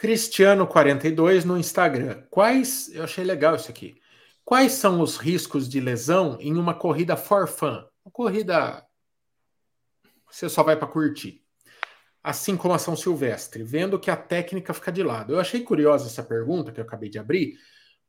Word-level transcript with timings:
Cristiano42 0.00 1.44
no 1.44 1.56
Instagram. 1.56 2.22
Quais, 2.30 2.90
eu 2.94 3.04
achei 3.04 3.24
legal 3.24 3.56
isso 3.56 3.70
aqui. 3.70 4.00
Quais 4.44 4.72
são 4.72 5.00
os 5.00 5.16
riscos 5.16 5.68
de 5.68 5.80
lesão 5.80 6.36
em 6.40 6.56
uma 6.56 6.74
corrida 6.74 7.16
for 7.16 7.48
fun? 7.48 7.82
Uma 8.04 8.12
corrida 8.12 8.86
você 10.30 10.48
só 10.48 10.62
vai 10.62 10.76
para 10.76 10.86
curtir. 10.86 11.42
Assim 12.22 12.56
como 12.56 12.74
a 12.74 12.78
São 12.78 12.96
Silvestre, 12.96 13.62
vendo 13.62 13.98
que 13.98 14.10
a 14.10 14.16
técnica 14.16 14.74
fica 14.74 14.92
de 14.92 15.02
lado. 15.02 15.32
Eu 15.32 15.40
achei 15.40 15.62
curiosa 15.62 16.06
essa 16.06 16.22
pergunta 16.22 16.72
que 16.72 16.80
eu 16.80 16.84
acabei 16.84 17.08
de 17.08 17.18
abrir, 17.18 17.56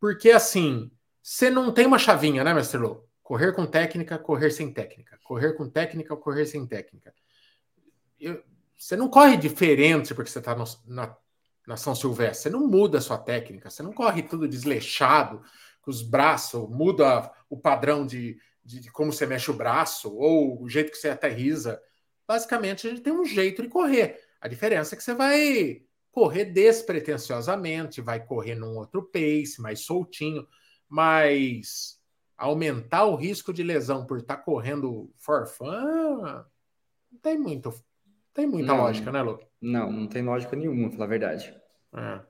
porque 0.00 0.30
assim, 0.30 0.90
você 1.22 1.50
não 1.50 1.72
tem 1.72 1.86
uma 1.86 1.98
chavinha, 1.98 2.42
né, 2.42 2.52
Mestre 2.52 2.78
Lô? 2.80 3.06
Correr 3.22 3.52
com 3.52 3.66
técnica, 3.66 4.18
correr 4.18 4.50
sem 4.50 4.72
técnica. 4.72 5.18
Correr 5.22 5.52
com 5.52 5.68
técnica, 5.68 6.16
correr 6.16 6.46
sem 6.46 6.66
técnica. 6.66 7.14
Eu, 8.18 8.42
você 8.76 8.96
não 8.96 9.08
corre 9.08 9.36
diferente 9.36 10.14
porque 10.14 10.30
você 10.30 10.38
está 10.38 10.56
na, 10.86 11.16
na 11.66 11.76
São 11.76 11.94
Silvestre. 11.94 12.44
Você 12.44 12.50
não 12.50 12.66
muda 12.66 12.98
a 12.98 13.00
sua 13.00 13.18
técnica. 13.18 13.68
Você 13.68 13.82
não 13.82 13.92
corre 13.92 14.22
tudo 14.22 14.48
desleixado, 14.48 15.42
com 15.82 15.90
os 15.90 16.02
braços, 16.02 16.68
muda 16.68 17.30
o 17.48 17.56
padrão 17.56 18.04
de, 18.04 18.38
de, 18.64 18.80
de 18.80 18.90
como 18.90 19.12
você 19.12 19.24
mexe 19.24 19.50
o 19.50 19.54
braço 19.54 20.12
ou 20.16 20.62
o 20.62 20.68
jeito 20.68 20.90
que 20.90 20.98
você 20.98 21.08
aterriza. 21.08 21.80
Basicamente, 22.26 22.86
a 22.86 22.90
gente 22.90 23.02
tem 23.02 23.12
um 23.12 23.24
jeito 23.24 23.62
de 23.62 23.68
correr. 23.68 24.20
A 24.40 24.48
diferença 24.48 24.94
é 24.94 24.98
que 24.98 25.04
você 25.04 25.14
vai 25.14 25.82
correr 26.10 26.46
despretensiosamente, 26.46 28.00
vai 28.00 28.24
correr 28.24 28.54
num 28.54 28.76
outro 28.76 29.02
pace, 29.02 29.60
mais 29.60 29.80
soltinho, 29.80 30.46
mas 30.88 32.00
aumentar 32.36 33.04
o 33.04 33.14
risco 33.14 33.52
de 33.52 33.62
lesão 33.62 34.06
por 34.06 34.18
estar 34.18 34.38
tá 34.38 34.42
correndo 34.42 35.12
for 35.18 35.46
fun, 35.46 35.66
não 37.10 37.18
tem 37.22 37.38
muito, 37.38 37.72
tem 38.36 38.46
muita 38.46 38.68
não, 38.68 38.82
lógica, 38.82 39.10
né, 39.10 39.22
Lu? 39.22 39.40
Não, 39.60 39.90
não 39.90 40.06
tem 40.06 40.22
lógica 40.22 40.54
nenhuma, 40.54 40.90
falar 40.90 41.06
a 41.06 41.08
verdade. 41.08 41.54
É. 41.96 42.20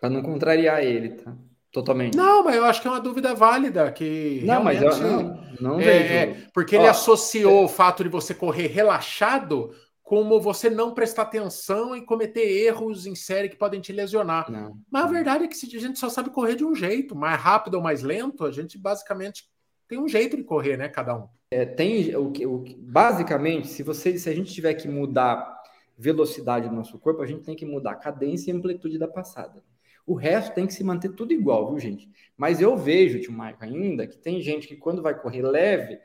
Para 0.00 0.08
não 0.08 0.22
contrariar 0.22 0.82
ele, 0.82 1.10
tá? 1.10 1.36
Totalmente. 1.70 2.16
Não, 2.16 2.42
mas 2.42 2.56
eu 2.56 2.64
acho 2.64 2.80
que 2.80 2.88
é 2.88 2.90
uma 2.90 3.00
dúvida 3.00 3.34
válida 3.34 3.92
que 3.92 4.42
não, 4.44 4.64
mas 4.64 4.80
eu 4.80 4.96
não, 4.98 5.44
não 5.60 5.80
é, 5.80 5.84
vejo. 5.84 6.14
É, 6.14 6.46
porque 6.52 6.74
ele 6.74 6.86
Ó, 6.86 6.90
associou 6.90 7.62
é... 7.62 7.64
o 7.64 7.68
fato 7.68 8.02
de 8.02 8.08
você 8.08 8.34
correr 8.34 8.66
relaxado 8.66 9.70
como 10.02 10.40
você 10.40 10.68
não 10.68 10.92
prestar 10.92 11.22
atenção 11.22 11.96
e 11.96 12.04
cometer 12.04 12.46
erros 12.46 13.06
em 13.06 13.14
série 13.14 13.48
que 13.48 13.56
podem 13.56 13.80
te 13.80 13.92
lesionar. 13.92 14.50
Não. 14.50 14.76
Mas 14.90 15.04
a 15.04 15.08
verdade 15.08 15.44
é 15.44 15.48
que 15.48 15.76
a 15.76 15.80
gente 15.80 15.98
só 15.98 16.08
sabe 16.08 16.30
correr 16.30 16.56
de 16.56 16.64
um 16.64 16.74
jeito, 16.74 17.14
mais 17.14 17.40
rápido 17.40 17.74
ou 17.74 17.82
mais 17.82 18.02
lento, 18.02 18.44
a 18.44 18.50
gente 18.50 18.76
basicamente 18.76 19.44
tem 19.92 20.00
um 20.00 20.08
jeito 20.08 20.38
de 20.38 20.42
correr, 20.42 20.78
né, 20.78 20.88
cada 20.88 21.14
um. 21.14 21.28
É, 21.50 21.66
tem 21.66 22.16
o 22.16 22.32
que, 22.32 22.46
basicamente, 22.78 23.68
se 23.68 23.82
você, 23.82 24.18
se 24.18 24.26
a 24.30 24.34
gente 24.34 24.54
tiver 24.54 24.72
que 24.72 24.88
mudar 24.88 25.60
velocidade 25.98 26.66
do 26.66 26.74
nosso 26.74 26.98
corpo, 26.98 27.20
a 27.20 27.26
gente 27.26 27.44
tem 27.44 27.54
que 27.54 27.66
mudar 27.66 27.90
a 27.90 27.96
cadência 27.96 28.50
e 28.50 28.54
amplitude 28.54 28.98
da 28.98 29.06
passada. 29.06 29.62
O 30.06 30.14
resto 30.14 30.54
tem 30.54 30.66
que 30.66 30.72
se 30.72 30.82
manter 30.82 31.10
tudo 31.10 31.34
igual, 31.34 31.68
viu, 31.68 31.78
gente? 31.78 32.10
Mas 32.38 32.58
eu 32.58 32.74
vejo, 32.74 33.20
tio 33.20 33.34
Maico, 33.34 33.62
ainda 33.62 34.06
que 34.06 34.16
tem 34.16 34.40
gente 34.40 34.66
que 34.66 34.76
quando 34.76 35.02
vai 35.02 35.14
correr 35.14 35.42
leve, 35.42 36.00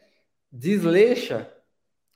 desleixa 0.51 1.49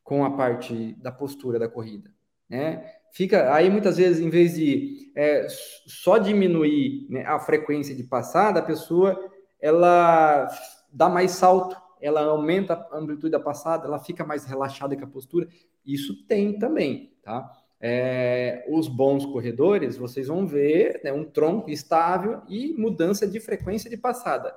com 0.04 0.26
a 0.26 0.36
parte 0.36 0.94
da 1.02 1.10
postura 1.12 1.58
da 1.58 1.70
corrida, 1.70 2.14
né? 2.50 2.86
Fica 3.14 3.54
aí 3.54 3.70
muitas 3.70 3.96
vezes, 3.96 4.20
em 4.20 4.30
vez 4.30 4.56
de 4.56 5.10
é, 5.16 5.48
só 5.88 6.18
diminuir 6.18 7.08
né, 7.10 7.24
a 7.26 7.40
frequência 7.40 7.96
de 7.96 8.04
passada, 8.04 8.60
a 8.60 8.64
pessoa 8.64 9.18
ela 9.62 10.50
dá 10.92 11.10
mais 11.10 11.32
salto, 11.32 11.76
ela 12.02 12.24
aumenta 12.24 12.74
a 12.92 12.98
amplitude 12.98 13.30
da 13.30 13.40
passada, 13.40 13.88
ela 13.88 14.00
fica 14.00 14.26
mais 14.26 14.46
relaxada 14.46 14.96
com 14.96 15.06
a 15.06 15.08
postura. 15.08 15.48
Isso 15.86 16.26
tem 16.26 16.58
também, 16.58 17.14
tá? 17.22 17.52
É, 17.80 18.66
os 18.70 18.88
bons 18.88 19.26
corredores, 19.26 19.98
vocês 19.98 20.28
vão 20.28 20.46
ver 20.46 21.02
né, 21.04 21.12
um 21.12 21.24
tronco 21.24 21.70
estável 21.70 22.42
e 22.48 22.74
mudança 22.78 23.28
de 23.28 23.40
frequência 23.40 23.90
de 23.90 23.98
passada 23.98 24.56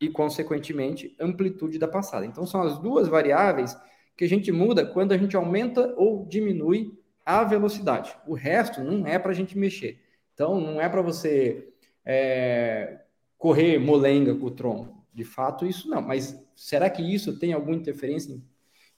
e, 0.00 0.08
consequentemente, 0.08 1.14
amplitude 1.20 1.78
da 1.78 1.86
passada. 1.86 2.26
Então, 2.26 2.46
são 2.46 2.62
as 2.62 2.78
duas 2.78 3.08
variáveis 3.08 3.76
que 4.16 4.24
a 4.24 4.28
gente 4.28 4.50
muda 4.50 4.84
quando 4.84 5.12
a 5.12 5.16
gente 5.16 5.36
aumenta 5.36 5.94
ou 5.96 6.26
diminui 6.26 6.98
a 7.24 7.44
velocidade. 7.44 8.16
O 8.26 8.34
resto 8.34 8.82
não 8.82 9.06
é 9.06 9.18
para 9.18 9.30
a 9.30 9.34
gente 9.34 9.56
mexer. 9.56 10.00
Então, 10.34 10.60
não 10.60 10.80
é 10.80 10.88
para 10.88 11.02
você 11.02 11.68
é, 12.04 13.00
correr 13.36 13.78
molenga 13.78 14.34
com 14.34 14.46
o 14.46 14.50
tronco. 14.50 14.97
De 15.12 15.24
fato, 15.24 15.66
isso 15.66 15.88
não. 15.88 16.00
Mas 16.02 16.38
será 16.54 16.88
que 16.88 17.02
isso 17.02 17.38
tem 17.38 17.52
alguma 17.52 17.76
interferência 17.76 18.32
em, 18.32 18.42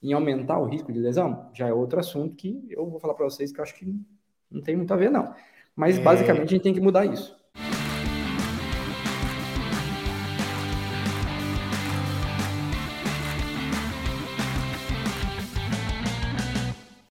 em 0.01 0.13
aumentar 0.13 0.59
o 0.59 0.65
risco 0.65 0.91
de 0.91 0.99
lesão? 0.99 1.49
Já 1.53 1.67
é 1.67 1.73
outro 1.73 1.99
assunto 1.99 2.35
que 2.35 2.65
eu 2.69 2.89
vou 2.89 2.99
falar 2.99 3.13
para 3.13 3.25
vocês 3.25 3.51
que 3.51 3.59
eu 3.59 3.63
acho 3.63 3.75
que 3.75 3.93
não 4.49 4.61
tem 4.61 4.75
muito 4.75 4.93
a 4.93 4.97
ver, 4.97 5.09
não. 5.09 5.33
Mas, 5.75 5.97
é... 5.97 6.01
basicamente, 6.01 6.43
a 6.43 6.49
gente 6.49 6.63
tem 6.63 6.73
que 6.73 6.81
mudar 6.81 7.05
isso. 7.05 7.40